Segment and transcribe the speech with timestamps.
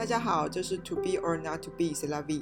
[0.00, 2.40] 大家好，这是 To Be or Not to Be Slavi。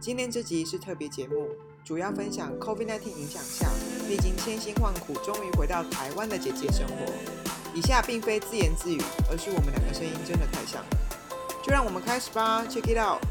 [0.00, 1.48] 今天这集是特别节目，
[1.84, 3.68] 主要分享 COVID-19 影响下，
[4.08, 7.12] 历经千辛万苦，终于回到台湾的姐姐生活。
[7.74, 8.98] 以下并非自言自语，
[9.30, 10.88] 而是我们两个声音真的太像了。
[11.62, 13.22] 就让我们开始吧，Check it out。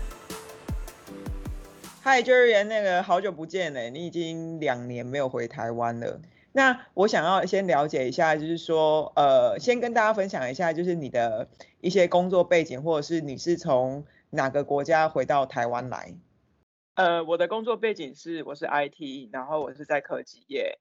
[2.04, 6.22] 嗨，幼儿园那个好久不见嘞，你已经两年没有回台湾了。
[6.56, 11.50] 那我想要先了解一下，就是说，呃，先跟大家分享一下，就是你的
[11.82, 16.16] 一些工作背景，或者是你是从哪个国家回到台湾来？
[16.94, 20.80] 呃，我的工作背景是我是 IT，然后我是在科技业。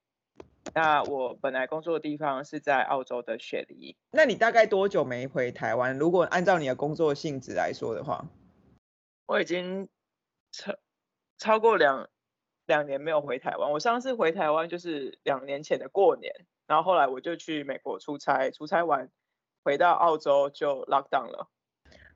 [0.72, 3.96] 那我本来工作的地方是在澳洲的雪梨。
[4.12, 5.98] 那你大概多久没回台湾？
[5.98, 8.24] 如果按照你的工作性质来说的话，
[9.26, 9.88] 我已经
[10.52, 10.72] 超
[11.36, 12.08] 超过两。
[12.66, 19.10] 两年没有回台湾，我上次回台湾就是两年前的过年，然后后来我就去美国出差，出差完
[19.62, 21.48] 回到澳洲就 lock down 了。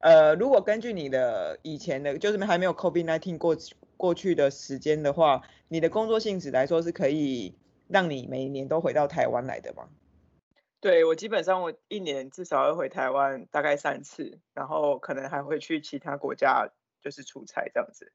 [0.01, 3.57] 呃，如果根据你的以前的，就是还没有 COVID-19 过
[3.97, 7.55] 过去的时间的话，你的工作性质来说是可以
[7.89, 9.89] 让你每一年都回到台湾来的吗？
[10.81, 16.69] 对，我基本上我一年至少要回台湾大概三次，然后可能还会去其他国家
[17.03, 18.13] 就是出差这样子。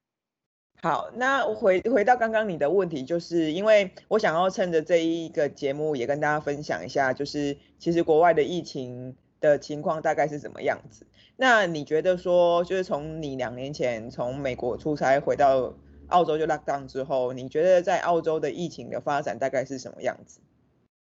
[0.84, 11.08] 好，那回回到刚刚你的问题，就是因为我想要趁着这一个节目也跟大家分享一下，就是其实国外的疫情的情况大概是怎么样子。
[11.38, 15.74] 那你觉得说，就是从你两年前从美国出差回到
[16.10, 20.42] 澳洲就 lock down 之后，你觉得在澳洲的疫情的发展大概是什么样子？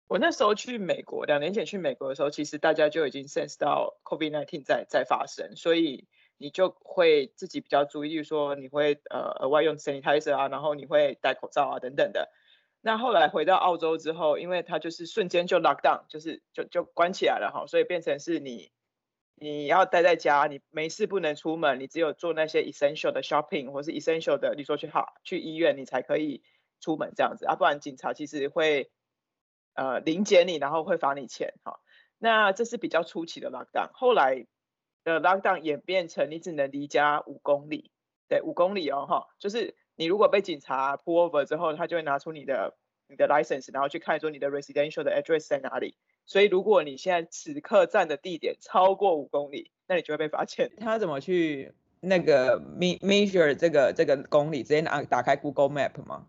[0.08, 6.08] 我那时候去美国，两年前去美国的时候，其实大家就已经 sense 到 COVID-19 在在发生，所以。
[6.38, 12.30] 你就会自己比较注意，例如说你会呃额外用 sanitizer 啊，然后你会戴口罩啊等等的。
[12.82, 18.70] 那后来回到澳洲之后，因为它就是瞬间就 lock down，就是就就关起来了哈，所以变成是你
[19.34, 26.44] 你要待在家，你没事不能出门，你只有做那些 essential 的 shopping 或是 essential 的，你说去好去医院，你才可以
[26.82, 28.92] 出门这样子啊，不然警察其实会
[29.74, 31.80] 呃临检你，然后会罚你钱哈。
[32.18, 34.48] 那这是比较初期的 lock down，后来。
[35.06, 37.92] 的 lockdown 演变成你只能离家五公里，
[38.28, 42.76] 对，五公里哦，哈，就是你如果被警察 pull over 之后，他就会拿出你的
[43.08, 45.96] 你的 license，然后去看说你的 residential 的 address 在哪里。
[46.26, 50.72] 所以如果你现在此刻站的地点超过五公里，那你就会被罚钱。
[50.80, 54.64] 他怎么去那个 measure 这个这个公里？
[54.64, 56.26] 直接拿打开 Google Map 吗？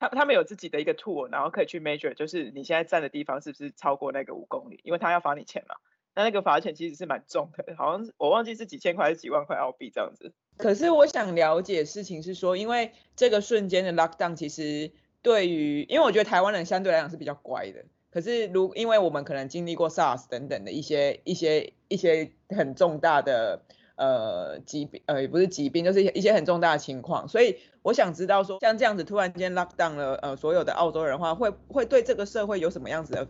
[0.00, 4.80] 他他们有自己的一个 tool，然后可以去 measure，就是你现在站的地方是不是超过那个五公里？
[4.82, 5.76] 因为他要罚你钱嘛。
[6.18, 10.32] 那那个罚钱其实是蛮重的，好像我忘记是几千块还是几万块澳币这样子。
[10.56, 14.90] 可是我想了解事情是说，因为这个瞬间的 lockdown 其实
[15.22, 17.84] 对于，因为我觉得台湾人相对来讲是比较乖的。
[18.10, 23.62] 可是如因为我们可能经历过 SARS 等等的一些一些一些很重大的
[23.94, 33.28] 呃疾病，呃也不是疾病，就是一些很重大的情况，所以我想知道说，像这样子突然间 lockdown 了，呃所有的澳洲人的话，会会对这个社会有什么样子的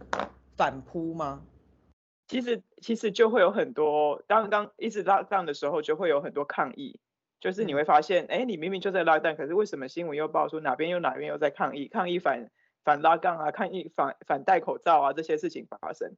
[0.56, 1.42] 反扑吗？
[2.28, 7.00] 其实其实就会有很多，当当一直 lock down 的时候，就会有很多抗议。
[7.40, 11.88] 就是你会发现，哎，你明明就在 lock down，可是为什么新闻又报出哪边又哪边又在抗议？
[11.88, 12.50] 抗议反
[12.84, 16.16] 反 lock down 啊，抗议反反戴口罩啊，这些事情发生。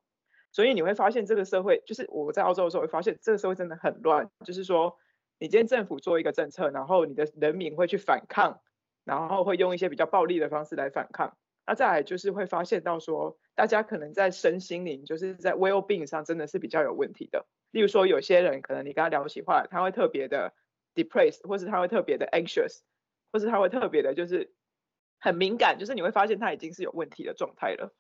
[0.51, 4.29] 所以你会发现这个社会，就是我在澳洲的时候会发现这个社会真的很乱。
[4.45, 4.97] 就是说，
[5.39, 8.61] 你今天政府做一个政策，然后你的人民会去反抗，
[9.05, 11.37] 然后会用一些比较暴力的方式来反抗。
[11.67, 17.45] 那再来就是会发现到说，大家可能在身心灵，就是在 well being 上真的是比较有问题的。
[17.73, 20.55] 例如说，有些人可能你跟他聊起话，他会特别的
[20.95, 22.79] depressed，或是他会特别的 anxious，
[23.31, 24.51] 或是他会特别的就是
[25.19, 27.93] 很敏感，就是你会发现他已经是有问题的状态了。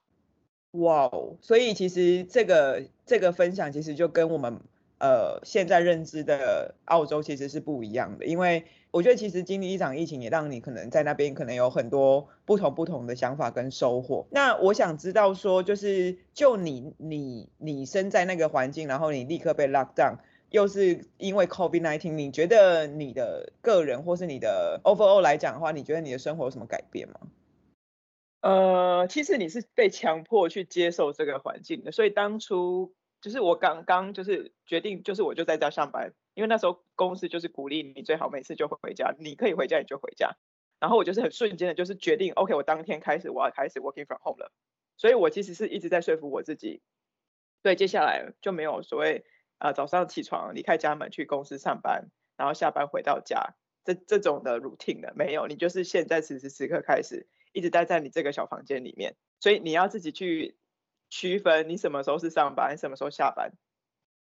[0.71, 4.61] 哇哦，所以其实这个这个分享其实就跟我们。
[4.99, 14.27] 呃，现在认知的澳洲其实是不一样的，因为我觉得其实经历一场疫情也让你可能在那边可能有很多不同不同的想法跟收获。
[14.31, 20.17] 那我想知道说，就是就你你你身在那个环境，然后你立刻被 lock down，
[20.51, 27.21] 又是因为 COVID-19，你觉得你的个人或是你的 overall 来讲的话，你觉得你的生活有什么改变吗？
[28.41, 32.93] 呃，其实你是被强迫去接受这个环境的，所以当初。
[33.21, 40.37] 就是我刚刚就是决定，就是我就在家上班，因为那时候公司就是鼓励你最好每次就回家，你可以回家你就回家。
[40.79, 44.51] 然后我就是很瞬间的，就是决定，OK，我当天开始我要开始 working from home 了。
[44.97, 46.81] 所以我其实是一直在说服我自己，
[47.63, 49.27] 对，接下来就没有所谓
[49.59, 52.09] 啊、早上起床离开家门去公司上班，
[52.39, 60.57] 然后下班回到家这这种的 routine 的没有，你就是现在此时此刻开始一直待在你这个小房间里面，所以你要自己去。
[61.11, 63.53] 区分你什么时候是上班，什么时候下班，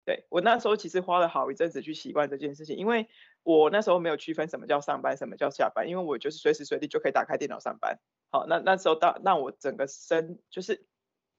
[0.04, 3.08] 对，我那时候其实花了好一阵子去习惯这件事情，因为
[3.42, 7.98] 我那时候没有区分什么叫上班，什么叫下班，因为我就是随时随地就可以打开电脑上班。
[8.30, 10.86] 好，那那时候到那我整个身就是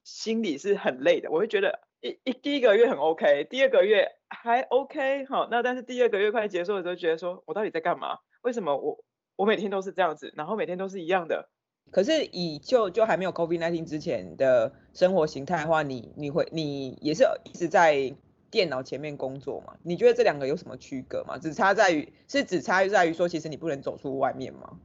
[0.04, 8.18] 心里是很累的，我会觉得一一第一个月很 OK，第二个月还 OK，好，那但是第二个月快结束的时候，觉得说我到底在干嘛？
[8.42, 9.04] 为什么我
[9.36, 11.50] 我每天都是这样子，然后每天都是一样的？
[11.92, 18.12] 可是以就就还没有 COVID-19 之前的生活形态的话，你你会你也是一直在
[18.50, 19.76] 电脑前面工作嘛？
[19.82, 21.38] 你觉得这两个有什么区隔吗？
[21.38, 24.78] 只差在于是只差在于说，其实你不能走出外面吗？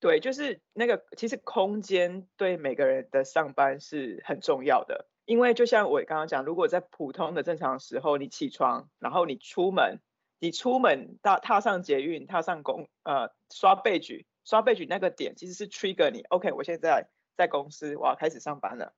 [0.00, 9.98] 对，就是那个其实空间对每个人的上班是很重要的，因为就像我刚刚讲，如果在普通的正常时候，你起床，然后你出门，
[10.38, 14.24] 你出门到踏上捷运，踏上公呃刷 badge。
[14.44, 18.94] 刷 badge 那个点其实是 trigger 你，OK，我现在在公司，我要开始上班了。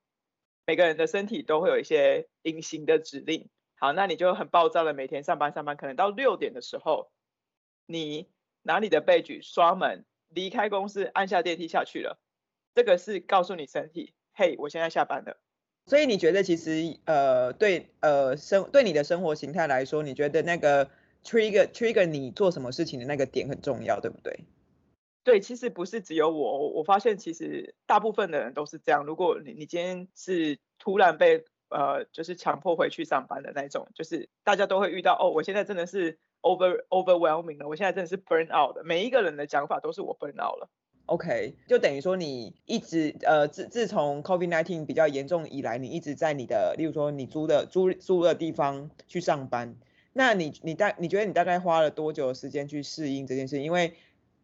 [0.64, 7.10] 每个人的身体都会有一些隐形的指令，好，那你就很暴躁的每天上班上班，可能到六点的时候，
[7.86, 8.28] 你
[8.62, 12.20] 拿你的 badge 刷门离开公司，按下电梯下去了，
[12.74, 15.36] 这个是告诉你身体，嘿，我现在下班了。
[15.86, 20.88] 所以你觉得其实呃对呃生对你的生活形态来说，你觉得那个
[21.24, 24.44] trigger trigger 你做什么事情的那个点很重要，对不对？
[25.24, 29.04] 对，其实不是只有我，我发现其实大部分的人都是这样。
[29.04, 38.82] 如果你你今天是突然被呃就是强迫回去上班的那种，就是大家都会遇到哦，我现在真的是 over overwhelming 了，我现在真的是 burn out 的。
[38.84, 40.68] 每一个人的讲法都是我 burn out 了。
[41.06, 49.76] OK，就等于说你一直呃自自从 COVID nineteen 比较严重以来，你一直在你的，例如说你租的租租的地方去上班，
[50.12, 53.60] 那你你大你觉得你大概花了多久的时间去适应这件事？
[53.60, 53.94] 因为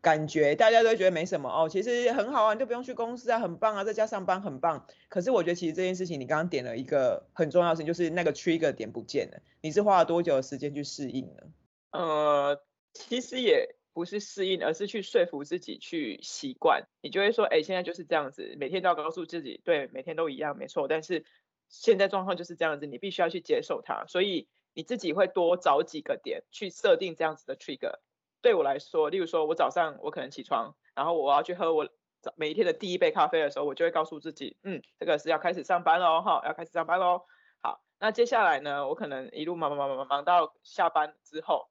[0.09, 4.87] 感觉大家都觉得没什么哦，其实很好啊，你就不用去公司啊，很棒啊，在家上班很棒。
[5.11, 9.39] 可是我觉得其实这件事情，你刚刚点了一个很重要的事情，就是那个 trigger 点不见了。
[9.61, 11.43] 你是花了多久的时间去适应呢？
[11.91, 12.59] 呃，
[12.95, 16.89] 其实也不是适应，而是去说服自己去习惯。
[17.03, 20.89] 你就会说，哎，现在就是这样子，每天都要告诉自己，对，每天都一样，没错。
[20.89, 21.27] 但是
[21.69, 24.07] 现在状况就是这样子，你必须要去接受它。
[24.07, 27.99] 所以你自己会多找几个点去设定这样子的 trigger。
[28.41, 31.87] 对我来说，例如说，我早上我可能起床，然后我要去喝我
[32.21, 37.23] 早每一天的第一杯咖啡的时候，我就会告诉自己，嗯，这个是要开始上班喽，哈，要开始上班喽。
[37.63, 41.69] 好，那接下来呢，我可能一路忙忙忙忙忙到下班之后，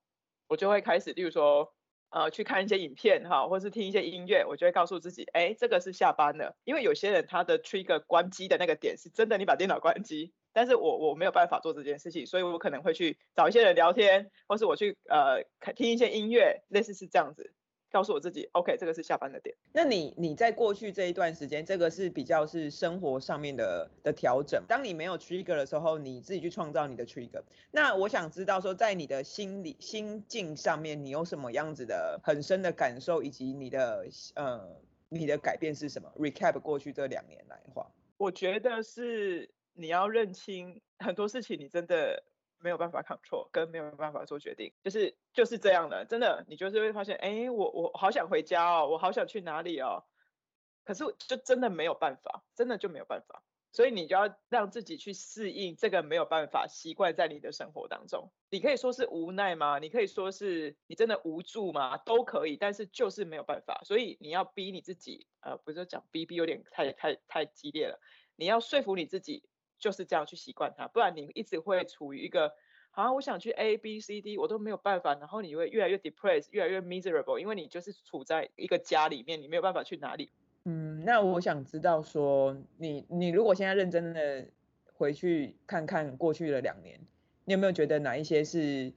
[0.47, 1.73] 我就会开始，例如说，
[2.09, 10.33] 呃，去看一些影片，哈，或是听一些音乐，我就会告诉自己，哎，这个是下班了，因为有些人他的 trigger 关机的那个点是真的，你把电脑关机。
[10.53, 15.43] 但是我我没有办法做这件事情，所以我可能会去找一些人聊天，或是我去呃
[15.75, 17.53] 听一些音乐，类似是这样子，
[17.91, 19.55] 告诉我自己，OK，这个是下班的点。
[19.71, 24.63] 那你你在过去这一段时间，这个是比较是生活上面的的调整。
[24.67, 27.41] 当你没有 trigger 的时候，你自己去创造你的 trigger。
[27.71, 34.67] 那我想知道说，在你的心理心境上面，你有什么样子的很深的感受，以及你的呃
[35.09, 39.49] 你的改变是什么？Recap 过去这两年来的话，我觉得是。
[39.79, 42.23] 你要认清很多事情，你真的
[42.59, 50.03] 没有办法 control，跟没有办法做决定，就是就是这样的，真的，你就是会发现，哎，我我好想回家哦，我好想去哪里哦，
[50.83, 58.31] 可是就真的没有办法，真的就没有办法，所以你就要让自己去适应这个没有办法习惯在你的生活当中。
[58.49, 59.77] 你可以说是无奈吗？
[59.79, 61.97] 你可以说是你真的无助吗？
[61.97, 67.99] 都可以，但是就是没有办法，所以你要逼你自己，呃，不是讲逼逼有点太太太激烈了，
[68.35, 69.43] 你要说服你自己。
[69.79, 72.53] 就是这样去习惯它，不然你一直会处于一个，
[72.91, 80.31] 好像我想去 A B C D，我都没有办法，然后你会越来越 depressed，越来越 miserable，因为你就是处在一个家里面，你没有办法去哪里。
[80.65, 84.47] 嗯，那我想知道说，你你如果现在认真的
[84.93, 86.99] 回去看看过去的两年，
[87.45, 88.91] 你有没有觉得哪一些是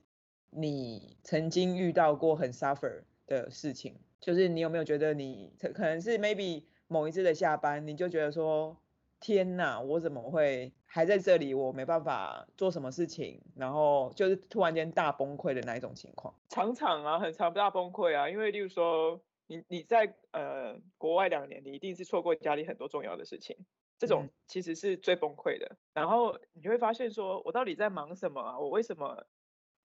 [0.51, 3.97] 你曾经遇到过很 suffer 的事情？
[4.21, 8.77] 就是你有没有觉得你可能是 maybe 某一次的下班，你就觉得说。
[9.21, 11.53] 天呐，我怎么会还在这里？
[11.53, 16.35] 我没办法做什么事情，然后就是突然间大崩溃的那一种情况。
[16.49, 23.57] 常常啊，很常大崩溃啊，因为例如说你你在呃国外两年，你一定是错过家里很多重要的事情，
[23.99, 25.67] 这种其实是最崩溃的。
[25.67, 28.59] 嗯、然后你就会发现说，我到底在忙什么啊？
[28.59, 29.27] 我为什么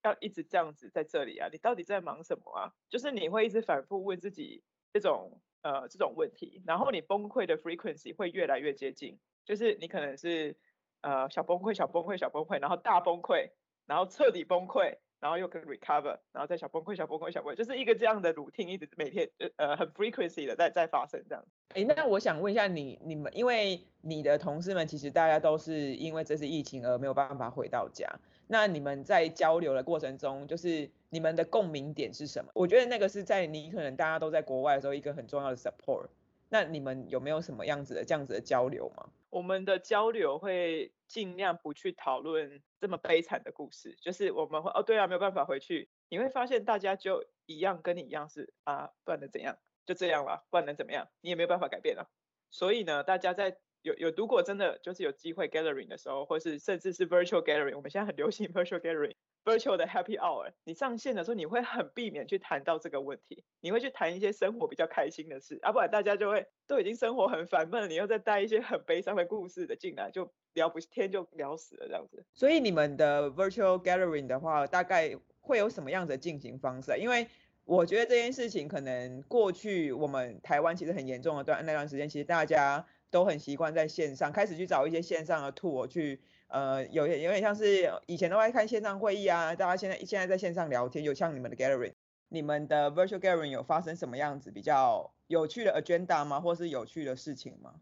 [0.03, 1.49] 要一直这样子在这里啊？
[1.51, 2.71] 你到底在忙什么啊？
[2.89, 4.63] 就是你会一直反复问自己
[4.93, 5.41] 这种。
[5.65, 10.55] 呃，这种问题，然后你崩溃的 frequency 会越来越接近，就是你可能是
[11.01, 13.49] 呃小崩溃、小崩溃、小崩溃，然后大崩溃，
[13.87, 21.43] 然后彻底崩溃，然后又可 recover，然后再小崩溃、小崩溃、小崩溃，就是一个这样的 routine，一直每天呃很 frequency 的在在发生这样。
[21.73, 28.07] 哎，那我想问一下你你们，因为你的同事们其实大家都是因为这次疫情而没有办法回到家，
[28.45, 32.51] 那你们在交流的过程中，就是你们的共鸣点是什么？
[32.53, 36.05] 我觉得那个是在你可能大家都在国外的时候一个很重要的 support。
[36.49, 39.09] 那你们有没有什么样子的这样子的交流吗？
[39.35, 49.57] 我们的交流会尽量不去讨论这么悲惨的故事，就是我们会哦，对啊，没有办法回去，你会发现大家就一样，跟你一样是啊，不然能怎样？
[49.85, 51.09] 就这样了，不然能怎么样？
[51.19, 52.09] 你也没有办法改变了。
[52.49, 59.13] 所以呢，大家在有有如果真的就是有机会 gathering 的时候，或是甚至是 virtual gathering，我们现在很流行 virtual gathering。
[59.45, 72.25] Virtual 的 Happy Hour，你上线的时候，你会很避免去谈到这个问题，你会去谈一些生活比较开心的事，啊，不然大家就会都已经生活很烦闷，你又再带一些很悲伤的故事的进来，就聊不天就聊死了这样子。
[72.33, 76.97] 所以你们的 Virtual Gathering 的话，大概会有什么样的进行方式？
[76.97, 77.27] 因为
[77.65, 82.83] 我觉得这件事情可能过去我们台湾其实很严重的段那段时间，其实大家
[83.15, 86.19] 都很习惯在线上开始去找一些线上的 tool 去。
[86.47, 91.93] 呃，有点有点像是以前都爱看线上会议啊，大家现在现在在线上聊天，有像你们的 gathering，
[92.27, 96.41] 你们的 virtual gathering 有发生什么样子比较有趣的 agenda 吗？
[96.41, 97.75] 或是有趣的事情吗？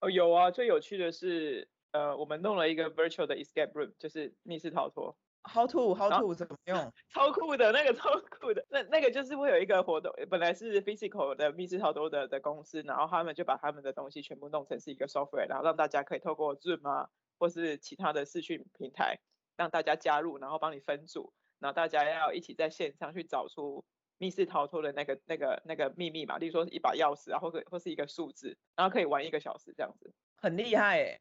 [0.00, 5.14] 哦，有啊，最有趣的是，呃，我们弄了一个 virtual 的 escape room，就是密室逃脱。
[5.48, 6.92] How to How to 怎么用？
[7.12, 17.08] 超酷的，那个超酷的，那那个就是会有一个活动，本来是 physical 的密室逃脱的的公司，然后他们就把他们的东西全部弄成是一个 software，然后让大家可以透过 Zoom 啊。
[17.38, 19.18] 或是其他的视讯平台，
[19.58, 23.84] 让大家加入，然后帮你分组，然后大家要一起在线上去找出
[24.16, 31.20] 密室逃脱的那个、那个、那个秘密嘛，例如说一把钥匙啊，或者或是一个数字，然后可以玩一个小时这样子，很厉害诶，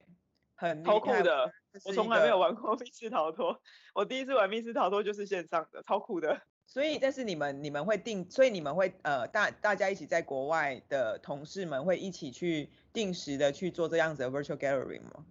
[0.56, 1.52] 很超酷的。
[1.84, 3.60] 我从来没有玩过 密室逃脱，
[3.94, 6.42] 我第一次玩密室逃脱就是线上的，超酷的。
[6.68, 15.26] 所以，但是你们你们会定，所以你们会呃大大家一起在国外的同事们会一起去定时的去做这样子的 virtual gathering 吗？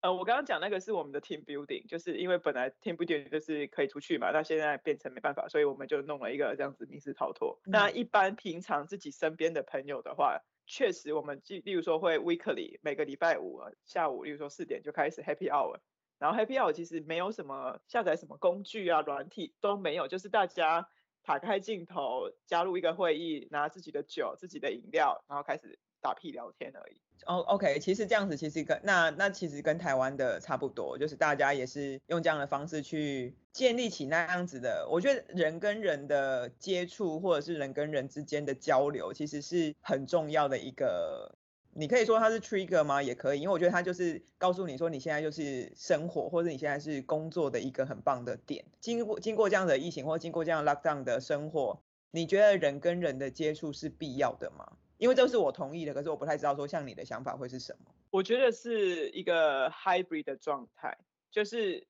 [0.00, 7.60] 呃，我刚刚讲那个是我们的 team building，就是因为本来 team building 就是可以出去嘛，那现在变成没办法，所以我们就弄了一个这样子密室逃脱。
[7.66, 10.40] 嗯、那一般平常自己身边的朋友的话，
[10.72, 15.80] 确实我们例例如说会 weekly 每个礼拜五下午，例如说四点就开始 happy hour，
[16.20, 20.88] 然后 happy hour 其实没有什么下载什么工具啊，软体都没有，就是大家
[21.24, 25.78] 打开镜头，加入一个会议，拿自己的酒、自己的饮料，然后开始。
[26.02, 26.96] 打屁聊天而已。
[27.26, 34.88] 哦、，OK，其实这样子其实跟那那其实跟台湾的差不多，就是大家也是用这样的方式去建立起那样子的。
[34.90, 41.36] 我觉得人跟人的接触或者是人跟人之间的交流，其实是很重要的一个。
[41.72, 43.02] 你可以说它是 trigger 吗？
[43.02, 48.64] 也可以，因为我觉得它就是告诉你说你现在就是生活或者你现在是工作的一个很棒的点。
[48.80, 54.76] 经过经过这样的疫情或经过这样 lockdown 的生活，你觉得人跟人的接触是必要的吗？
[54.98, 57.94] 因为这是我同意的，可是我不太知道说像你的想法会是什么。
[58.10, 60.98] 我觉得是一个 hybrid 的状态，
[61.30, 61.86] 就是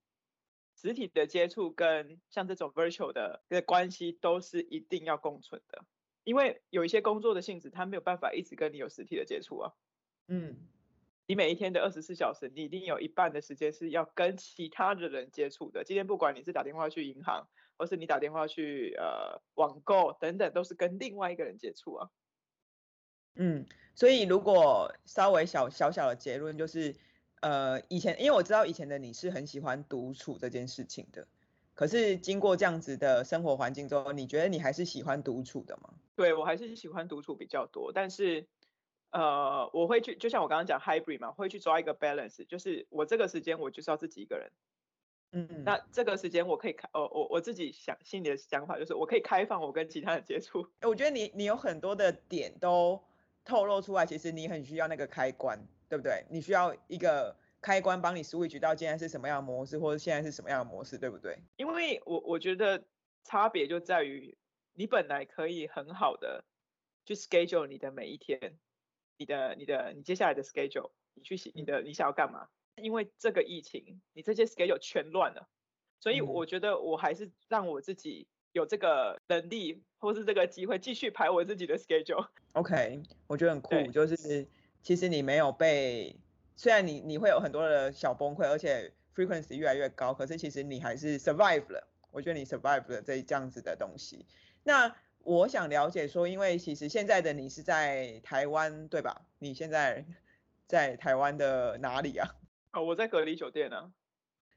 [0.76, 5.82] 实体的接触跟像这种 virtual 的的关系都是一定要共存的。
[6.24, 9.72] 因为有一些工作的性质，他没有办法一直跟你有实体的接触啊。
[10.28, 10.56] 嗯，
[11.26, 15.82] 你每一天的二十四小时，你一定有一半的时间是要跟其他的人接触的。
[15.84, 22.10] 今天不管你是打电话去银行，或是你打电话去呃网购等等，都是跟另外一个人接触啊。
[23.36, 26.94] 嗯，所以如果稍微小小小的结论就是，
[27.40, 31.26] 呃，以前因为我知道以前的你是很喜欢独处这件事情的，
[31.74, 35.94] 可是经过这样子的生活环境之后，你觉得你还是喜欢独处的吗？
[36.20, 38.46] 对，我还是喜欢独处比较多，但是
[39.10, 44.52] 呃，我会去，就像我刚刚讲 hybrid 嘛，会去抓一个 balance，就是我这个时间我就是要自己一个人，
[45.32, 50.66] 嗯，那这个时间我可以开，哦，我我自己想心里的想法就是我可以开放我跟其他人接触。
[50.82, 53.02] 我觉得你你有很多的点都。
[53.42, 55.58] 透露出来，其实你很需要那个开关，
[55.88, 56.22] 对不对？
[56.30, 61.42] 你需要一个开关帮你 switch 到现在是什么样的模式，或者现在是什么样的模式，对不对？
[61.56, 62.84] 因为我我觉得
[63.24, 64.36] 差别就在于，
[64.74, 66.44] 你本来可以很好的
[67.04, 68.58] 去 schedule 你的每一天，
[69.16, 72.48] 你的你的你接下来的 schedule，你去你的你想要干嘛？
[72.76, 75.48] 因为这个疫情，你这些 schedule 全乱了，
[75.98, 78.26] 所以我觉得我还是让我自己。
[78.52, 82.26] 有这个能力或是这个机会继续排我自己的 schedule。
[82.54, 84.44] OK，我觉得很酷，就是
[84.82, 86.16] 其实你没有被，
[86.56, 91.86] 虽然你你会有很多的小崩溃，而且 frequency 越来越高，可是其实你还是 survive 了。
[92.10, 94.26] 我觉得你 survive 了这这样子的东西。
[94.62, 99.22] 那我想了解说，因为其实现在的你是在台湾对吧？
[99.38, 100.04] 你现在
[100.66, 102.28] 在台湾的哪里啊？
[102.72, 103.92] 哦，我在隔离酒店呢、啊。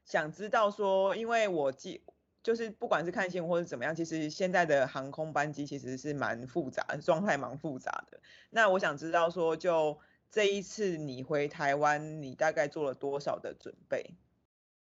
[0.04, 2.02] 想知道说，因为我记。
[2.42, 8.20] 就是不管是看新闻或者怎么样，其实现在的航空班机其实是蛮复杂，状态蛮复杂的。
[8.50, 9.98] 那我想知道说，就
[10.30, 14.14] 这一次你回台湾，你大概做了多少的准备？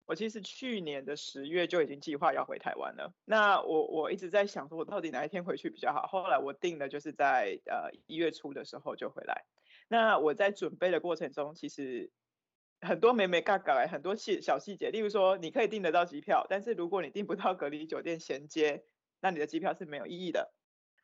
[0.06, 3.14] 我其实去年的十月就已经计划要回台湾了。
[3.24, 6.08] 那我我一直在想说，我到底哪一天回去比较好？
[6.08, 9.46] 后来我定了，就是在呃一月初的时候就回来。
[9.88, 12.12] 那我在准备的过程中，其实
[12.82, 18.84] 很多眉眉角角，很多细小细节，例如说你可以订得到机票，但是如果你订不到隔离酒店衔接，
[19.22, 20.54] 那你的机票是没有意义的。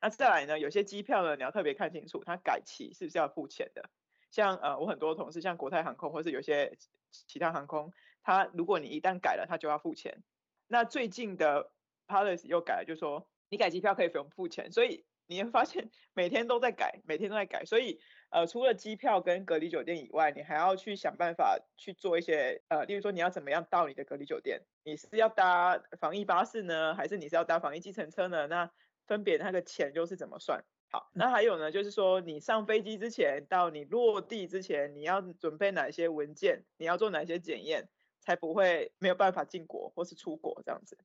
[0.01, 3.89] 那再来呢，有些机票呢，你要特别看清楚，它改期是不是要付钱的。
[4.29, 6.77] 像呃我很多同事，像国泰航空或是有些
[7.11, 7.93] 其他航空。
[8.23, 10.23] 他如果你一旦改了，他就要付钱。
[10.67, 11.71] 那最近的
[12.07, 14.71] policy 又改了，就说你改机票可以不用付钱。
[14.71, 17.65] 所以你会发现每天都在改，每天都在改。
[17.65, 17.99] 所以
[18.29, 24.61] 呃，除了机票跟隔离酒店以外，你还要去想办法去做一些呃，例如说你要怎么样到你的隔离酒店？
[24.83, 28.47] 你是要搭防疫巴士呢，还是你是要搭防疫计程车呢？
[28.47, 28.71] 那
[29.07, 30.63] 分别那个钱又是怎么算？
[30.91, 36.63] 好，那还有呢，就是说你上飞机之前到你落地之前，你要准备哪些文件？
[36.77, 37.89] 你要做哪些检验？
[38.29, 40.95] 才不会没有办法进国或是出国这样子。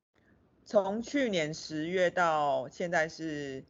[0.63, 3.63] 从去年十月到现在是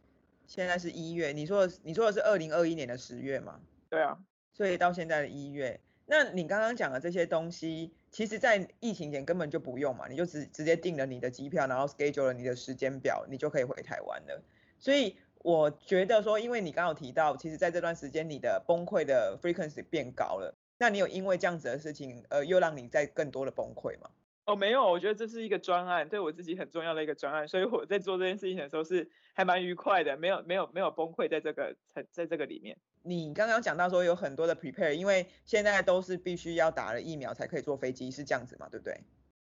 [0.46, 3.58] 现在是一月，你说的你说的是二零二一年的十月吗？
[3.88, 4.18] 对啊，
[4.52, 14.42] 所以到现在的一月，那你刚刚讲的这些东西，其实在疫情前根本就不用嘛，你就直直接订了你的机票，然后 schedule 了你的时间表，你就可以回台湾了。
[14.78, 20.54] 所以我觉得说，因为你刚刚有提到，其实在这段时间你的崩溃的 frequency 变高了。
[20.78, 24.10] 那你有因为这样子的事情，呃，又让你在更多的崩溃吗？
[24.44, 32.76] 哦，没有，我觉得这是一个专案，对我自己很重要的一个专案，所以我在做这件事情的时候是还蛮愉快的，没有没有没有崩溃在这个在在这个里面。
[33.02, 39.00] 你刚刚讲到说有很多的 prepare，因为现在都是必须要打了疫苗才可以坐飞机，是这样子嘛，对不对？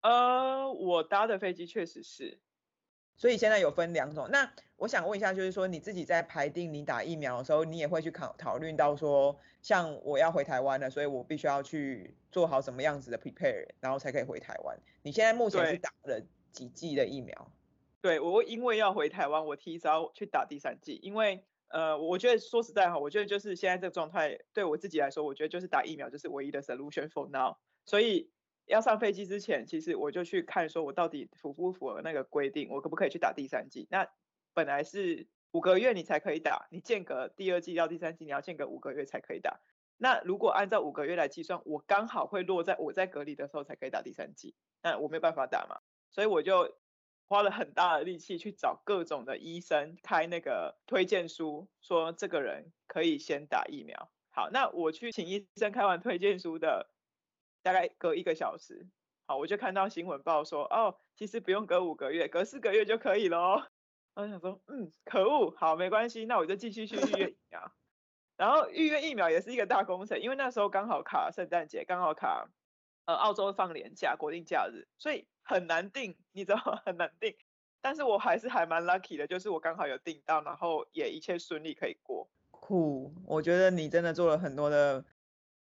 [0.01, 2.39] 呃，我搭的飞机确实是。
[3.17, 14.77] 所以现在有分两种，那我想问一下，就是说你自己在排定你打疫苗的时候，你也会去考讨论到说，像我要回台湾了，所以我必须要去做好什么样子的 prepare，然后才可以回台湾。
[15.01, 16.21] 你现在目前是打了
[16.51, 17.51] 几剂的疫苗？
[18.01, 28.29] 对，我因为要回台湾，我提早去打第三剂，因为呃，我觉得说实在哈，我觉得就是现在这个状态对我自己来说，我觉得就是打疫苗就是唯一的 solution for now，所以。
[28.67, 33.87] 要上飞机之前，其实我就去看，说我到底符不符合那个规定，我可不可以去打第三剂？
[33.89, 34.07] 那
[34.53, 39.61] 本来是五个月你才可以打，你间隔第二剂到第三剂，你要间隔五个月才可以打。
[39.97, 44.53] 那如果按照五个月来计算，我刚好会落在我在隔离的时候才可以打第三剂，
[44.83, 45.79] 那我没有办法打嘛，
[46.11, 46.77] 所以我就
[47.29, 54.11] 花了很大的力气去找各种的医生开那个推荐书，说这个人可以先打疫苗。
[54.29, 56.89] 好，那我去请医生开完推荐书的。
[57.63, 58.87] 大概隔一个小时，
[59.25, 63.71] 好，我就看到新闻报说，哦，其实不用隔五个月，隔四个月就可以了。
[64.15, 67.71] 我想说，嗯，可恶，好，没关系，那我就继续去预约疫苗。
[68.37, 72.49] 然后预约疫苗也是一个大工程，因为那时候刚好卡圣诞节，刚好卡
[73.05, 76.81] 呃澳洲放年假，国定假日，所以很难定，你知道吗？
[76.85, 77.35] 很难定。
[77.81, 82.29] 但是我还是还蛮 lucky 的，就是我刚好有订到，然后也一切顺利可以过。
[82.49, 85.03] 酷，我觉得你真的做了很多的。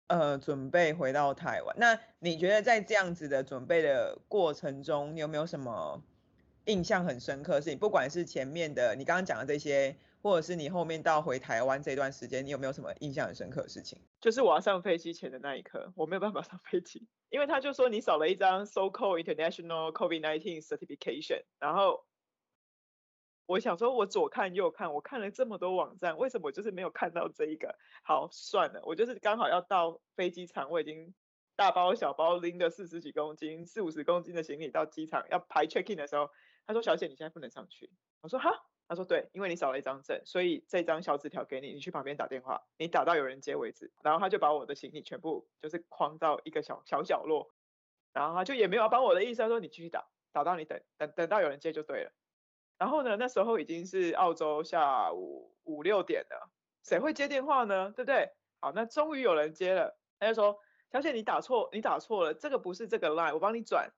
[0.09, 6.01] 呃，准备回到台湾，那你觉得在这样子的准备的过程中，你有没有什么
[6.67, 7.79] 印象很深刻的事情？
[7.79, 14.01] 不管是前面的你刚刚讲的这些，或者是你后面到回台湾这段时间，你有没有什么印象很深刻的事情？
[14.21, 22.05] 就是我要上飞机前的那一刻，我没有办法上飞机，因为他就说你少了一张 so-called international COVID-19 certification，然后。
[23.47, 27.77] 我想说，我左看右看，我看了这么多网站，为什么我就是没有看到这一个？
[28.03, 31.15] 好，算了，我就是刚好要到飞机场，我已经
[31.55, 36.29] 大包小包拎着四十几公斤、四五十公斤的行李到机场要排 check in 的时候，
[36.67, 38.51] 他说：“小姐，你现在不能上去。”我说：“哈？”
[38.89, 47.55] 他说：“对，因为你少了一张证，所以这张小纸条给你，你去旁边打电话，你打到有人接为止。”然后他就把我的行李全部就是框到一个小小角落，
[48.13, 52.13] 然后他就也没有帮我的意思，他说：“你继续打，打到你等等等到有人接就对了。”
[52.79, 56.51] 然后呢，那时候已经是澳洲下午五六点了，
[56.83, 57.91] 谁会接电话呢？
[57.97, 58.31] 对不对？
[58.61, 60.59] 好，那终于有人接了，他就说
[60.93, 63.91] ：“小姐，你打错，你打错了，这个不是这个 line，我帮你转。”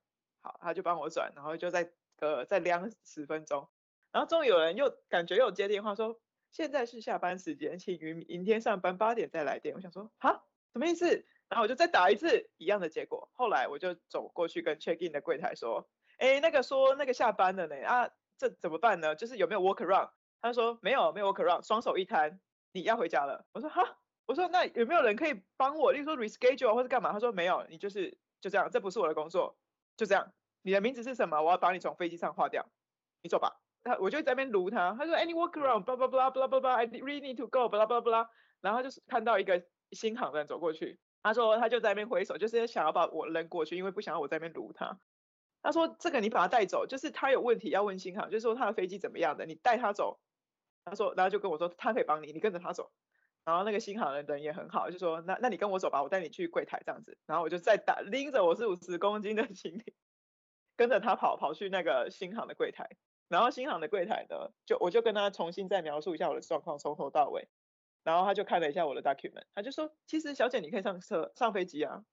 [0.43, 3.69] 好，他就帮我转，然后就在呃再晾十分钟，
[4.13, 13.29] 然后终于有人又感觉又接电话说：“现在是下班时间，请于明天上班八点再来电。”我想说：“哈，什么意思？”然后我就再打一次一样的结果。
[13.33, 15.89] 后来我就走过去跟 check in 的柜台说
[16.19, 19.15] ：“哎，那个说那个下班了呢啊。”这怎么办呢？
[19.15, 20.11] 就是有没有 work around？
[20.41, 22.41] 他说没有，没有 work around，双手一摊，
[22.73, 23.45] 你要回家了。
[23.53, 27.13] 我说哈，我说那有没有人可以帮我，例如说 reschedule 或者干嘛？
[27.13, 29.59] 他说没有，你就是就这样，这不是我的工作，
[29.97, 31.43] 就这样，你的名字是什么？
[31.43, 32.65] 我要把你从飞机上划掉，
[33.21, 33.61] 你走吧。
[33.83, 38.29] 他我就在那边撸他，他说，Any walk around，blah blah blah blah blah blah，I really need to go，blah blah blah，
[38.61, 44.99] 然后就是看到一个新航的人走过去，他说他就在那边挥手，就是想要把我扔过去，因为不想要我在那边撸他。
[45.63, 50.21] 他说这个你把他带走，就是他有问题要问新航，就是说他的飞机怎么样的，你带他走。
[50.85, 52.91] 他说，然后就跟我说他可以帮你，你跟着他走。
[53.45, 57.19] 然后那个新航的人也很好，就说那那你跟我走吧，我带你去柜台这样子。
[57.27, 59.95] 然后我就再打拎着我是五十公斤的行李，
[60.77, 62.89] 跟着他跑跑去那个新航的柜台。
[63.29, 67.49] 然后新航的柜台呢，就我就跟他重新再描述一下我的状况，从头到尾。
[68.05, 72.05] 然后他就看了一下我的 document，他就说，其实小姐你可以上车上飞机啊，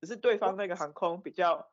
[0.00, 1.72] 只是对方那个航空比较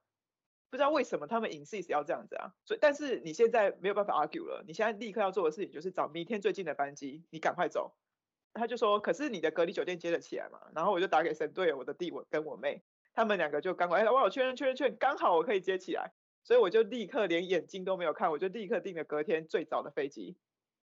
[0.69, 2.53] 不知道为什么他们 insist 要这样子啊。
[2.65, 7.95] 所以但是你现在没有办法 argue 了，你现在立刻要做的事情就是找明天最近的班机，你赶快走。
[8.53, 10.60] 他就说，可是你的隔离酒店接得起来嘛？
[10.73, 12.82] 然后我就打给神队，我的弟我跟我妹，
[13.13, 16.12] 他们两个就刚好，哎，我确认确认确认，刚好我可以接起来。
[16.43, 20.38] 所以我就立刻连眼睛都没有看，我就立刻订了隔天最早的飞机。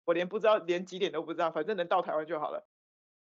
[0.05, 2.65] 我连不知道连几点都不知道，反正能到台湾就好了，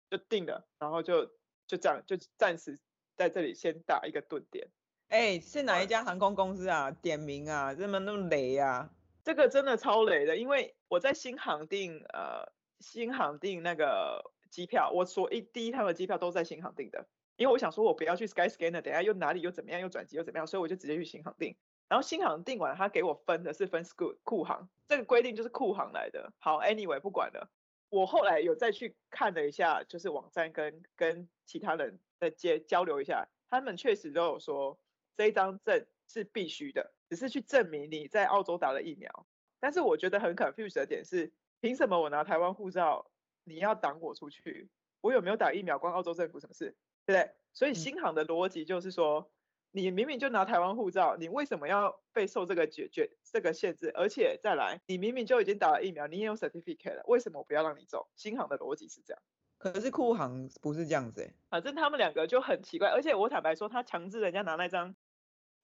[0.10, 0.68] 就订了。
[0.78, 1.26] 然后就
[1.66, 2.78] 就这样，就暂时
[3.16, 4.68] 在这里先打一个顿点。
[5.14, 6.90] 哎，是哪一家航空公司啊？
[6.90, 8.90] 点名啊，这么那么雷啊？
[9.24, 21.56] 这个真的超雷的，因为我在新航订呃新航订那个机票，我所一第一趟的机票都在新航订的，因为我想说我不要去 Skyscanner，等下又哪里又怎么样又转机又怎么样，所以我就直接去新航订。
[21.88, 26.34] 然后新航订完，他给我分的是分 Scoot 酷航，这个规定就是库航来的。
[26.40, 27.52] 好，Anyway 不管了。
[27.90, 34.80] 我后来有再去看了一下，就是网站跟跟其他人的接交流一下，他们确实都有说
[35.16, 39.26] 这一张证是必须的，只是去证明你在澳洲打了疫苗。
[39.60, 43.12] 但是我觉得很 confused 的点是，凭什么我拿台湾护照，
[43.44, 44.70] 你要挡我出去？
[45.02, 46.76] 我有没有打疫苗关澳洲政府什么事？
[47.06, 47.32] 对不对？
[47.54, 49.30] 所以新航的逻辑就是说。
[49.76, 53.92] 你明明就拿台湾护照，你为什么要被受这个决决这个限制？
[53.96, 58.08] 而且再来，你明明就已经打了疫苗，你也有 certificate 了，为什么我不要让你走？
[58.16, 59.24] 新航的逻辑是这样，
[59.58, 61.34] 可是酷航不是这样子欸。
[61.50, 64.96] 反正他们两个就很奇怪，而且我坦白说，他强制人家拿那张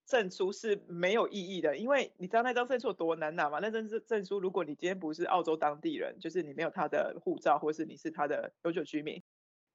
[0.09, 3.59] 证书是没有意义的，因为你知道那张证书有多难拿吗？
[3.61, 9.21] 那张证证书，如果你今天不是澳洲当地人，就是你没有他的护照，或是你是他的永久居民。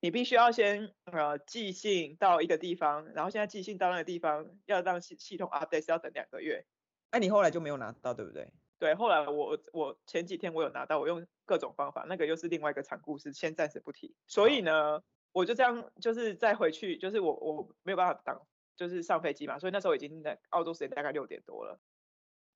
[0.01, 6.67] 你必须要先呃寄信到一个地方，然后现在寄信到那个地方要让系系统 update 要等两个月。
[7.11, 8.49] 哎，你后来就没有拿到，对不对？
[8.81, 14.15] 对，后来我我前几天我有拿到，我用各种方法，那个又是另外一个长故事，先暂时不提。
[14.27, 15.01] 所以呢，
[15.33, 18.43] 我就这样就是再回去，就是我我没有办法当，
[18.77, 21.81] 就是上飞机嘛，所以那时候已经在澳洲时间大概六点多了。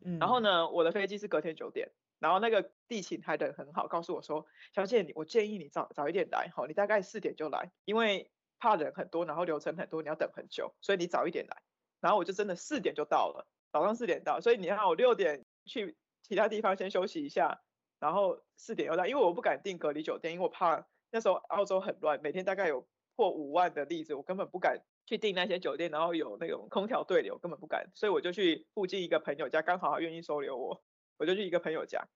[0.05, 1.91] 嗯，然后呢，我的飞机是隔天九点。
[2.21, 8.29] 然后那个地勤还等很好，告诉我说：“小姐，你我建议你早早一点来，好，你大概四点就来，因为
[8.59, 11.63] 怕人很多，然后流程很多，你要等很久，所以你早一点来。”
[12.01, 17.61] 然后我就真的四点就到了，早上四点到，所以你看我六点去其他地方先休息一下，
[18.01, 30.85] 然后四点又到，因为我不敢订隔离酒店，因为我怕那时候澳洲很乱，每天大概有破五万的例子，我根本不敢去订那些酒店，然后有那种空调对流，根本不敢，所以我就去附近一个朋友家，刚好他愿意收留我。
[31.17, 32.07] 我就去一个朋友家，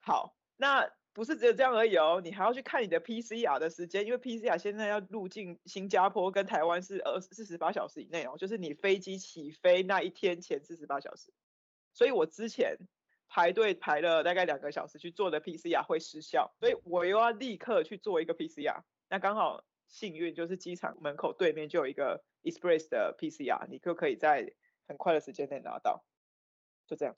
[0.00, 11.30] 好，那不是只有这样而已哦，你还要去看你的 PCR 的时间，因为 PCR 现在要入境新加坡跟台湾是二四十八小时以内哦，就是你飞机起飞那一天前四十八小时，
[11.92, 12.78] 所以我之前
[13.28, 24.52] 排队排了大概两个小时去做的 PCR 会失效，所以我又要立刻去做一个 PCR，那刚好幸运就是机场门口对面就有一个 Express 的 PCR，你就可以在
[24.86, 26.04] 很快的时间内拿到，
[26.86, 27.16] 就这样。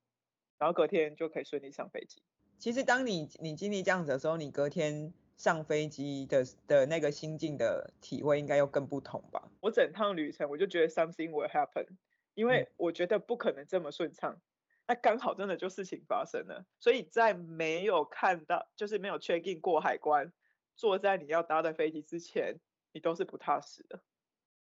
[0.58, 2.22] 然后隔天就可以顺利上飞机。
[2.58, 9.48] 其实当你你经历这样子的时候，你隔天上飞机的的那个心境的体会应该又更不同吧？
[9.60, 11.86] 我整趟旅程我就觉得 something will happen，
[12.34, 14.32] 因为我觉得不可能这么顺畅。
[14.34, 14.42] 嗯、
[14.88, 20.32] 那刚好真的就事情发生了，所以在没有看到就是没有 check in 过海关，
[20.78, 22.58] 坐在你要搭的飞机之前，
[22.92, 24.00] 你都是不踏实的。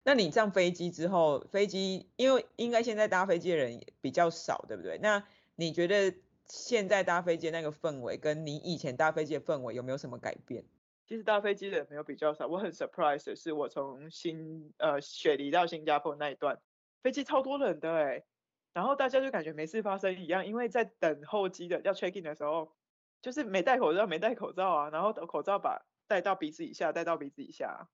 [0.02, 4.98] 那你上飞机之后，飞机因为应该现在搭飞机的人比较少，对不对？
[4.98, 6.14] 那你觉得
[6.46, 10.64] 现在搭飞机那个氛围，跟你以前搭飞机的氛围有没有什么改变？
[11.06, 16.60] 其实搭飞机的人没有比较少，我很 surprise 的是，我从新呃雪梨到新加坡那一段，
[17.02, 18.24] 飞机超多人的哎，
[18.72, 22.72] 然后大家就感觉没事发生一样，因为在等候机的要 check in 的时候，
[23.20, 27.88] 就是没戴口罩，没戴口罩啊，然后口罩把戴到鼻子以下，带到鼻子以下，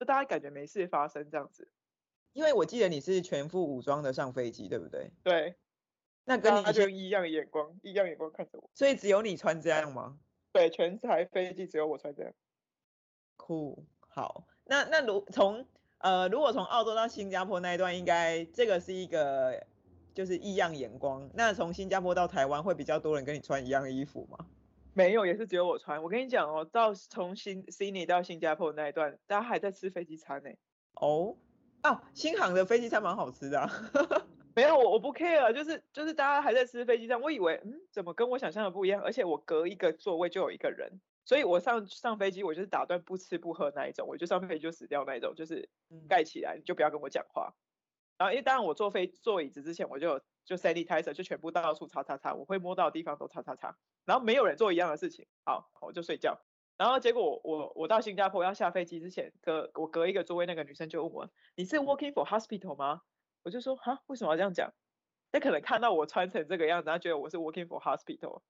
[0.00, 1.68] 就大家感觉没事发生这样子。
[2.32, 5.12] 因为我记得你是全副武装的上飞机，对不对？
[5.22, 5.54] 对。
[6.24, 8.70] 那跟你他就异样眼光，异样眼光看着我。
[8.74, 10.18] 所以只有你穿这样吗？
[10.50, 12.32] 对，全台飞机只有我穿这样。
[13.36, 14.46] 酷，好。
[14.64, 15.66] 那那如从
[15.98, 19.62] 呃，如果从澳洲到新加坡那一段，应该这个是一个
[20.14, 21.30] 就是异样眼光。
[21.34, 24.46] 那从新加坡到台湾会比较多人跟你穿一样的衣服吗？
[24.98, 26.02] 没有，也是只有我穿。
[26.02, 30.50] 我跟你讲哦，到从新悉尼到新加坡那一段，大家还在吃飞机餐呢。
[30.94, 31.36] 哦，
[31.82, 33.70] 啊，新航的飞机餐蛮好吃的啊。
[34.56, 39.00] 没有，我我不 care，就是就是大家还在吃飞机餐，我以为嗯，怎么跟我想象的不一样？
[39.00, 45.68] 而且我隔一个座位就有一个人，所以我上上飞机我就是打断不吃不喝那一种，我就上飞机就死掉那一种，就是
[46.08, 47.54] 盖起来你就不要跟我讲话。
[48.18, 53.76] 然后因为当然我坐飞坐椅子之前我就就 sanitizer 就全部到处擦擦擦，我会摸到的地方都擦擦擦。
[54.06, 56.40] 然后没有人做一样的事情，好，我就睡觉。
[56.78, 63.02] 然后结果我我我到新加坡要下飞机之前，隔我隔一个座位那个女生就问我，你是 working for hospital 吗？
[63.42, 64.72] 我就说哈，为什么要这样讲？
[65.32, 68.40] 那可能看到我穿成这个样子，她觉得我是 working for hospital，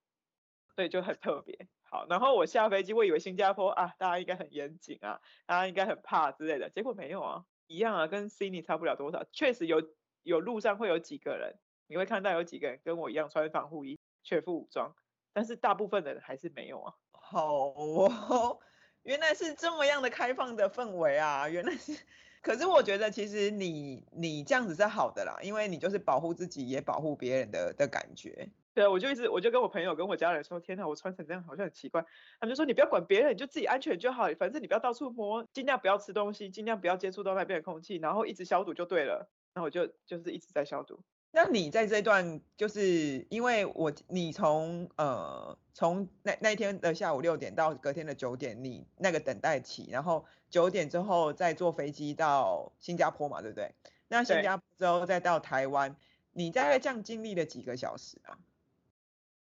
[0.77, 1.67] 所以就很特别。
[1.83, 9.25] 好，然后我下飞机，我以为新加坡啊，大家应该很严谨啊，大家应该很怕之类的，结果没有啊，一样啊，跟悉尼差不了多少。
[9.33, 9.83] 确实有
[10.23, 14.95] 有路上会有几个人，你会看到有几个人跟我一样穿防护衣，全副武装，
[15.33, 16.95] 但是大部分的人还是没有啊。
[17.11, 18.59] 好哦，
[19.03, 21.99] 原来是这么样的开放的氛围啊，原来是。
[22.41, 28.49] 可是我觉得其实你你这样子是好的啦，因为你就是保护自己也保护别人的的感觉。
[28.75, 32.01] 对，我就一直我就跟我朋友跟我家人说，天哪，我穿成这样好像很奇怪。
[32.39, 39.29] 他们就说你不要管别人，你就自己安全就好，反正你不要到处摸，尽量不要吃东西，尽量不要接触到外边的空气，然后一直消毒就对了。
[39.53, 41.03] 然后我就就是一直在消毒。
[41.31, 53.75] 那你在这段就是因为我你从呃从那那一天的下午六点到隔天的九点，你那个等待期，然后九点之后再坐飞机到新加坡嘛，对不对？
[54.09, 55.95] 那新加坡之后再到台湾，
[56.33, 58.39] 你大概这样经历了几个小时啊？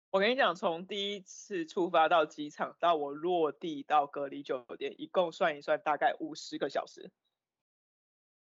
[0.10, 7.12] 我跟你讲，从第一次出发到机场到我落地到隔离酒店，一共算一算大概五十个小时。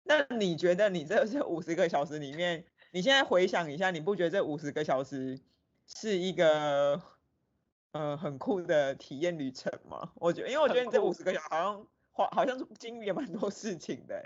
[0.02, 2.66] 那你觉得你这 这五十个小时里面？
[2.94, 5.40] 你现在回想一下，你不觉得这五十个小时
[5.86, 7.00] 是一个
[7.92, 10.12] 呃很酷的体验旅程吗？
[10.16, 14.22] 我觉得，因为我觉得你这五十个小时好像好好像经历了蛮多事情的，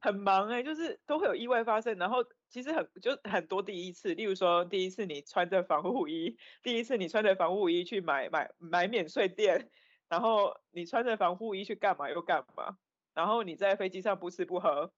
[0.00, 9.68] 很忙哎、欸，就是都会有意外发生，然后其实很就很多第一次，例如说第一次你穿着防护衣，第一次你穿着防护衣去买买买免税店，
[10.08, 12.78] 然后你穿着防护衣去干嘛又干嘛，
[13.12, 14.90] 然后你在飞机上不吃不喝。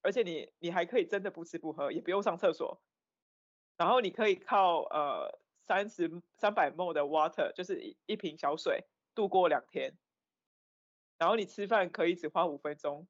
[0.00, 2.80] 而且你你还可以真的不吃不喝，也不用上厕所，
[3.76, 8.84] 然后你可以靠呃三十三百 ml 的 water，就是一瓶小水
[9.14, 9.98] 度过两天，
[11.18, 13.08] 然后你吃饭可以只花五分钟，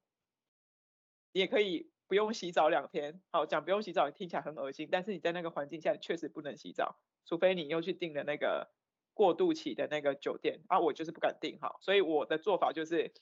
[1.32, 3.20] 也可以不用洗澡两天。
[3.30, 8.72] 好，讲不用洗澡听起来很恶心，但是你在那个环境下确实不能洗澡，除非你又去订了那个
[9.12, 13.12] 过渡期的那个酒店啊，我就是不敢订哈，所以我的做法就是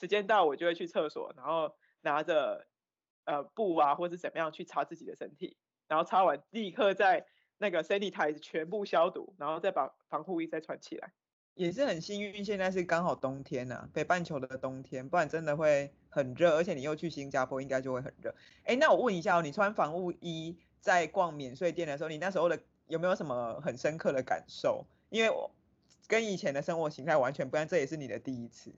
[0.00, 2.66] 时间到我就会去厕所，然后拿着。
[3.24, 5.56] 呃，布啊，或者是怎么样去擦自己的身体，
[5.88, 7.24] 然后擦完立刻在
[7.58, 11.12] 那个 sanitize 全部消毒，然后再把防护衣再穿起来。
[11.54, 18.34] 也是很幸运，现在是刚好冬天呐、啊，北半球的冬天，不然真的会很热，而且你又去新加坡，应该就会很热。
[18.64, 24.86] 哎，那我问一下哦，你穿防护衣在逛免税店的时候，你那时候的有没有什么很深刻的感受？
[25.10, 25.50] 因为我
[26.08, 28.72] 跟以前的生活形态完全不一样，这也是你的第一次。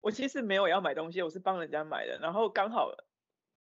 [0.00, 2.90] 我其实没有要买东西，我是帮人家买的，然后刚好。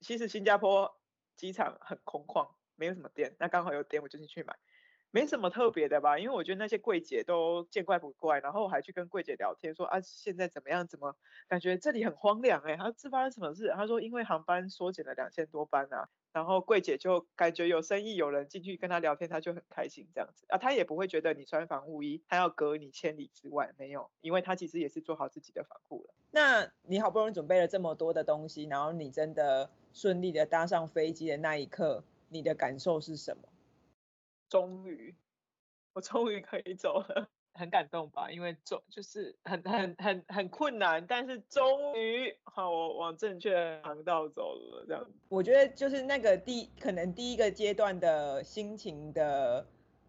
[0.02, 1.00] 其实新加坡
[1.36, 4.58] 机场很空旷，没有什么店，那刚好有店，我就进去买，
[5.10, 10.86] 没什么特别的吧，因为我觉得那些柜姐都见怪不怪，然后我还去跟柜姐聊天说啊，现在怎么样？
[10.86, 11.16] 怎么
[11.48, 12.76] 感觉这里很荒凉哎？
[12.76, 13.72] 他这发生什么事？
[13.74, 16.08] 他说因为航班缩减了两千多班啊。
[16.32, 26.14] 然后柜姐就感觉有生意，有人进去跟她聊天，她就很开心这样子啊，她也不会觉得你穿防护衣，她要隔你千里之外，没有，因为她其实也是做好自己的防护了。
[26.30, 33.42] 那你好不容易准备了这么多的东西，然后你真的顺利的搭上飞机的那一刻，你的感受是什么？
[34.48, 35.14] 终于，
[35.92, 37.28] 我终于可以走了。
[37.54, 45.10] 很感动吧，因为终就是很很很很困难，但是终于好，我往正确航道走了，这样。
[45.28, 49.66] 我觉得就是那个第可能第一个阶段的心情的，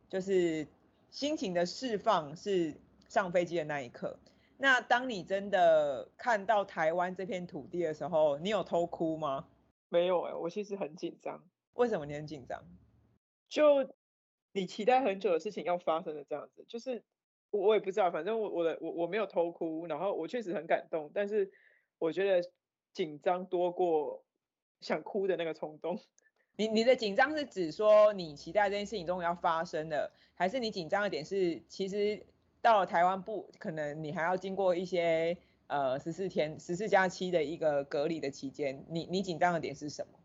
[0.08, 0.65] 就是
[1.12, 2.73] 心情的释放是
[3.10, 4.17] 上飞机的那一刻。
[4.58, 9.45] 那当你真的看到台湾这片土地的时候，你有偷哭吗？
[9.89, 11.43] 没有哎、欸，我其实很紧张。
[11.73, 12.63] 为什么你很紧张？
[13.49, 13.93] 就
[14.53, 17.03] 你期待很久的事情要发生的这样子，就是。
[17.53, 21.51] 我我也不知道，反正我我的我我没有偷哭，然后我确实很感动，但是
[21.99, 22.49] 我觉得
[22.93, 24.23] 紧张多过
[24.81, 25.99] 想哭的那个冲动。
[26.57, 32.25] 你你的紧张是指说你期待这件事情终于要发生了，还是你紧张的点是其实
[32.59, 35.37] 到了台湾不可能，你还要经过一些
[35.67, 40.19] 呃十四天十四加七的一个隔离的期间，你你紧张的点是什么？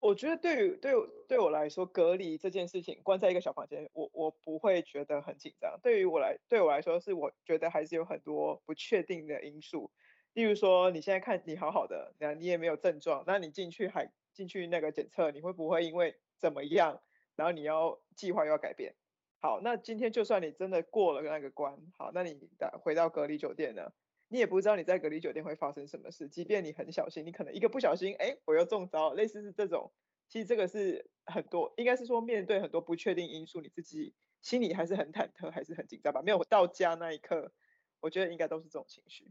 [0.00, 0.92] 我觉得对于对
[1.28, 5.78] 对我来说，隔离这件事情，关在一个小房间，我我不会觉得很紧张。
[5.82, 9.90] 对于我来对我来说，是我觉得还是有很多不确定的因素。
[10.32, 17.02] 例如说，你现在看你好好的，那你也没有症状，那你进去还进去那个检测，你会不会因为怎么样，
[17.36, 18.94] 然后你要计划又要改变？
[19.42, 23.92] 好，那今天就算你真的过了那个关，好，那你的回到隔离酒店呢？
[24.32, 29.90] 你也不知道你在隔离酒店会发生什么事，即便你很小心，你可能一个不小心，哎，我又中招，类似是这种。
[30.28, 36.22] 其实这个是很多，应该是说面对很多不确定因素，你自己心里还是很忐忑，还是很紧张吧？
[36.22, 37.50] 没有到家那一刻，
[37.98, 39.26] 我觉得应该都是这种情绪。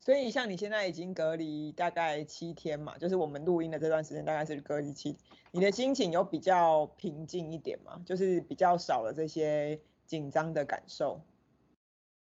[0.00, 5.18] 所以像你现在已经隔离大概七天嘛，就是我们录音的这段时间大概是隔离七，
[5.50, 8.02] 你的心情有比较平静一点吗？
[8.06, 11.20] 就是比较少了这些紧张的感受。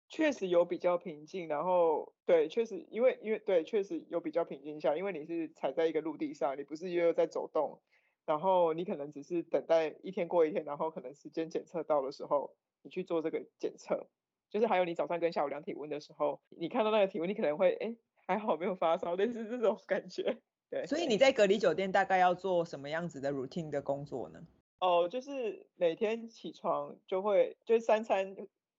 [0.08, 7.80] 确实有比较平静，然后对，确实因为因为对，确实有比较平静下，因为你是踩在一个陆地上，你不是又在走动，
[8.24, 14.06] 然后你可能只是等待一天过一天，然后可能时间检测到的时候，你去做这个检测，
[14.48, 20.38] 就是还有你早上跟下午量体温的时候，你看到那个体温，你可能会哎还好没有发烧，类似这种感觉。
[20.70, 24.40] 对，所以你在隔离酒店大概要做什么样子的 routine 的工作呢？
[24.78, 28.36] 哦，就是每天起床就会就是三餐。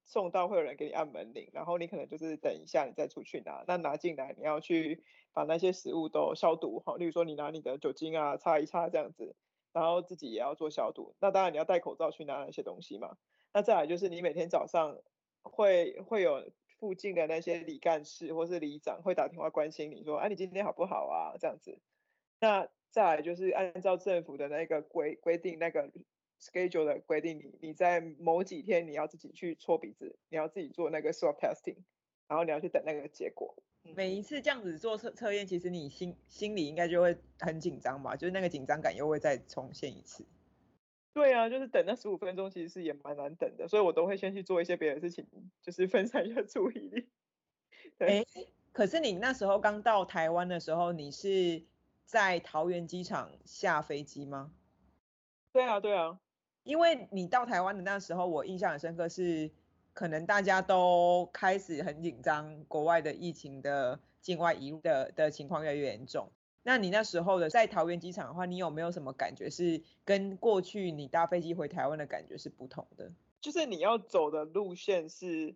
[0.07, 9.35] 送到会有人给你按门铃，然后你可能就是等一下你再出去拿，那拿进来你要去把那些食物都消毒哈，例如说你拿你的酒精啊擦一擦这样子，
[9.73, 11.13] 然后自己也要做消毒。
[11.19, 13.17] 那当然你要戴口罩去拿那些东西嘛。
[13.53, 14.97] 那再来就是你每天早上
[15.41, 21.77] 会会有附近的那些里干事或是里长会打电话关心你说，哎、啊、你今天好不好啊这样子。
[22.39, 25.91] 那再来就是按照政府的那个规规定那个。
[26.39, 31.77] Schedule 的规定，你你在某几天你要自己去搓鼻子，你要自己做那个 swab testing，
[32.27, 33.55] 然后你要去等那个结果。
[33.95, 38.15] 每一次这样子做测测验，其实你心心里应该就会很紧张吧？
[38.15, 40.25] 就是那个紧张感又会再重现一次。
[41.13, 45.25] 对啊，就是等那十五分钟，其实是也蛮难等的，所以我都会先去做一些别的事情，
[45.61, 47.07] 就是分散一下注意力。
[47.99, 48.07] 哎。
[48.23, 48.27] 欸，
[48.73, 51.63] 可是你那时候刚到台湾的时候，你是
[52.05, 54.53] 在桃园机场下飞机吗？
[55.51, 56.19] 对啊，对啊。
[56.67, 59.49] 因为你到台湾的那时候，我印象很深刻，是
[59.93, 66.29] 可能大家都开始很紧张，国外的疫情的境外移的的情况越来越严重。
[66.63, 73.13] 那你那时候的在桃园机场的话，你有没有什么感觉是跟过去你搭飞机回台湾的感觉是不同的？
[73.39, 75.55] 就是你要走的路线是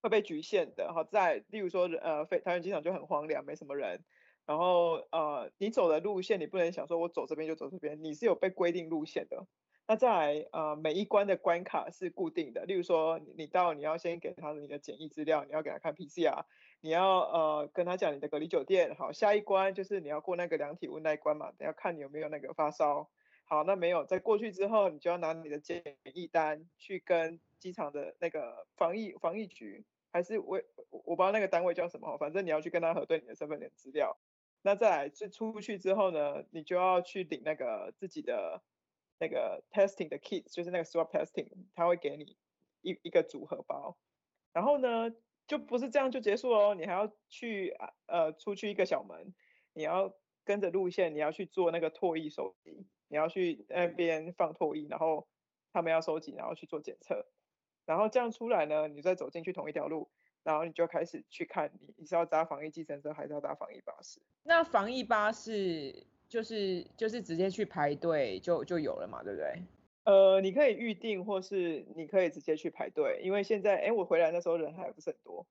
[0.00, 0.92] 会被局限的。
[0.92, 4.00] 好，在例如说，呃，飞桃园机场就很荒凉，没什么人。
[4.44, 9.46] 然后，呃，你走的路线，你不能想说我走这边就走这边，你是有被规定路线的。
[9.88, 16.44] 那再来，呃，每一关的关卡是固定的，例如说，你到你要先给他你的检疫资料，你要给他看 PCR，
[16.80, 23.10] 你要呃跟他讲你的隔离酒店，好，下一关就是你要过那个量体温那一关嘛，等下看你有没有那个发烧，
[23.44, 34.16] 好，那没有，在过去之后，你就要拿你的检疫单去跟机场的那个防疫防疫局，还是我我不知道那个单位叫什么，反正你要去跟他核对你的身份证资料。
[34.62, 38.62] 那再来，是出去之后呢，你就要去领那个自己的。
[39.22, 42.36] 那个 testing 的 kit 就是那个 swab testing，他会给你
[42.80, 43.96] 一一个组合包，
[44.52, 45.14] 然后呢，
[45.46, 47.72] 就不是这样就结束哦，你还要去
[48.06, 49.32] 呃出去一个小门，
[49.74, 55.28] 你要跟着路线，你要去做那个唾液收集，你要去那边放唾液，然后
[55.72, 57.24] 他们要收集，然后去做检测，
[57.86, 60.10] 然后这样出来呢，你再走进去同一条路，
[60.42, 64.20] 然后你就开始去看你你是要搭防疫计程车还是要搭防疫巴士？
[64.42, 66.08] 那防疫巴士？
[66.32, 69.62] 就是就是直接去排队就就有了嘛，对不对？
[70.04, 75.46] 呃，你可以预定，或是你可以直接去排队，因为现在哎，我回来那时候人还不是很多，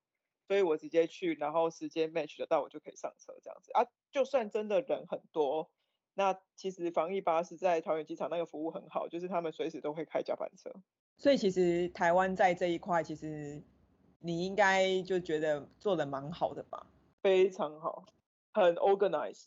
[0.48, 3.86] 所以我直接去，然后时间 match 得到，我就可以上车这样子啊。
[4.10, 5.70] 就算真的人很多，
[6.14, 10.72] 那其实防疫巴士在桃园机场那个服务很好，就是他们随时都会开加班车。
[11.16, 13.62] 所以其实台湾在这一块，其实
[14.18, 16.84] 你应该就觉得做的蛮好的吧？
[17.22, 18.04] 非常好，
[18.52, 19.46] 很 organized。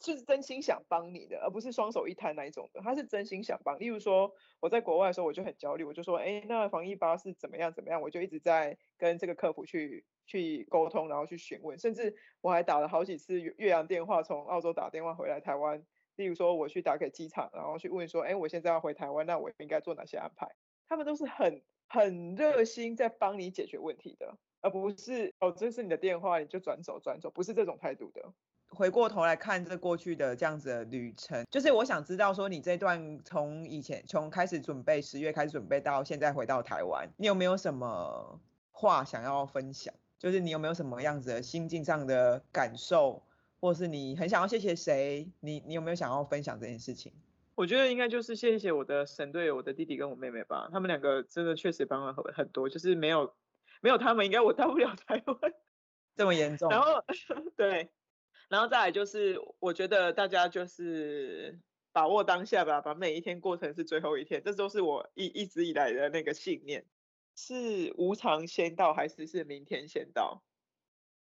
[0.00, 2.80] 是真心想帮你的，而不是双手一摊那一种的。
[2.80, 3.78] 他是真心想帮。
[3.78, 8.00] 例如说，我在国外的时候，我就很焦虑，我就说，哎，那防疫巴士怎么样怎么样？
[8.00, 15.84] 我就一直在跟这个客服去去沟通，然后去询问，甚至我还打了好几次越洋电话，从澳洲打电话回来台湾。
[16.16, 20.48] 例如说，我去打给机场，然后去问说，哎，我现在要回台湾，那我应该做哪些安排？
[20.86, 28.34] 他们都是很很热心在帮你解决问题的，而不是哦，这是你的电话，你就转走转走，不是这种态度的。
[28.70, 38.40] 回过头来看这过去的这样子的旅程，就是我想知道说，你这段从以前从开始准备十月开始准备到现在回到台湾，你有没有什么
[38.70, 39.92] 话想要分享？
[40.18, 43.22] 就是你有没有什么样子的心境上的感受，
[43.58, 45.30] 或是你很想要谢谢谁？
[45.40, 47.12] 你你有没有想要分享这件事情？
[47.54, 50.68] 我觉得应该就是谢谢我的神队友，我的弟弟跟我妹妹吧。
[50.72, 53.34] 他们两个真的确实帮了很很多，就是没有
[53.82, 55.52] 没有他们，应该我到不了台湾
[56.16, 56.70] 这么严重。
[56.70, 57.02] 然后
[57.56, 57.90] 对，
[58.50, 61.60] 然后再来就是我觉得大家就是
[61.92, 66.84] 把握当下吧，把每一天过成是最后一天，这都是我一一直以来的那个信念。
[67.36, 70.42] 是无常先到还是是明天先到？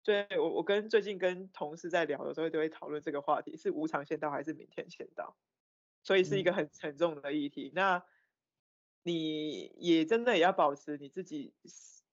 [0.03, 5.37] 对，我我跟最近跟同事在聊的时候，都会讨论这个话题，是无常先到还是明天先到？
[6.01, 7.69] 所以是一个很沉重的议题。
[7.69, 8.05] 嗯、那
[9.03, 11.53] 你也真的也要保持你自己，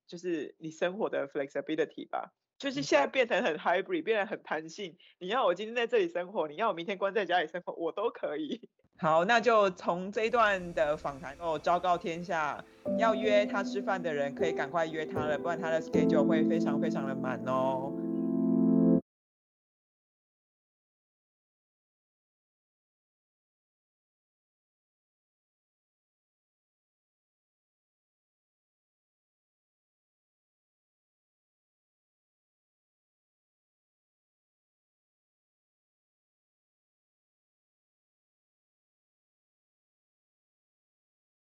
[0.07, 2.35] 就是你生活的 flexibility 吧。
[2.59, 4.97] 就是现在变成很 hybrid，变得很弹性。
[5.19, 8.69] 你要我今天在这里生活，你要我明天关在家里生活，我都可以。
[8.99, 12.65] 好，那就从这一段的访谈哦，昭告天下，
[12.99, 17.93] 要约他吃饭的人可以赶快约他了，不然他的 schedule 会非常非常的满哦。